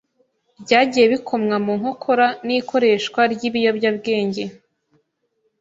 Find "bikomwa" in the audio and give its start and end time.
1.13-1.55